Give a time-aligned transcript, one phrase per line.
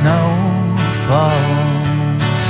[0.00, 0.28] snow
[1.06, 2.48] falls.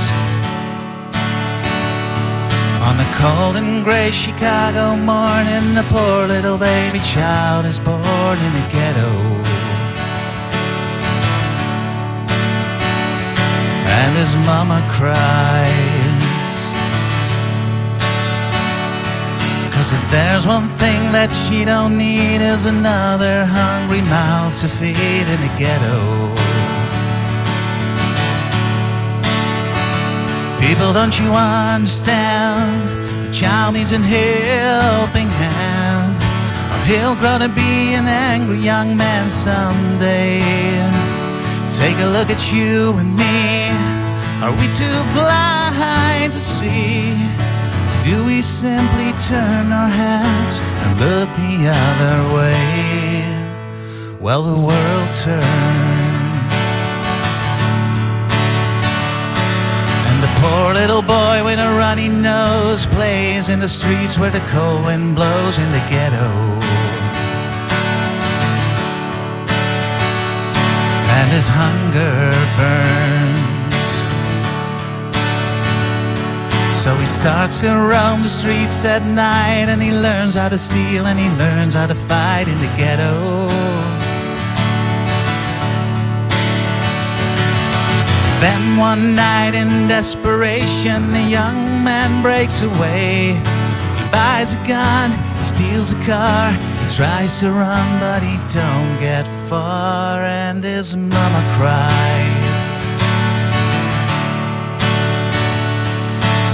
[2.89, 8.53] On a cold and gray Chicago morning The poor little baby child is born in
[8.59, 9.11] the ghetto.
[13.99, 16.57] And his mama cries.
[19.75, 25.27] Cause if there's one thing that she don't need Is another hungry mouth to feed
[25.35, 26.50] in the ghetto.
[30.61, 33.29] People, don't you understand?
[33.29, 36.17] A child needs a helping hand,
[36.73, 40.41] or he'll grow to be an angry young man someday.
[41.71, 43.71] Take a look at you and me.
[44.45, 47.15] Are we too blind to see?
[48.05, 53.23] Do we simply turn our heads and look the other way?
[54.21, 56.00] Well, the world turns.
[60.71, 65.17] Poor little boy with a runny nose plays in the streets where the cold wind
[65.17, 66.29] blows in the ghetto.
[71.19, 73.89] And his hunger burns.
[76.83, 81.07] So he starts to roam the streets at night and he learns how to steal
[81.07, 84.00] and he learns how to fight in the ghetto.
[88.51, 93.39] Then one night in desperation, the young man breaks away.
[93.99, 95.09] He buys a gun,
[95.41, 101.43] steals a car, he tries to run, but he don't get far, and his mama
[101.57, 102.51] cries.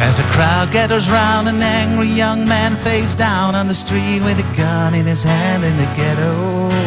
[0.08, 4.38] As a crowd gathers round, an angry young man face down on the street with
[4.38, 6.85] a gun in his hand in the ghetto.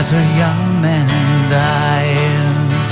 [0.00, 1.08] As her young man
[1.50, 2.90] dies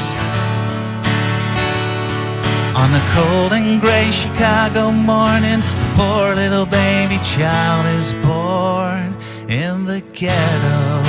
[2.76, 5.62] on a cold and gray Chicago morning,
[5.94, 9.16] poor little baby child is born
[9.48, 11.07] in the ghetto.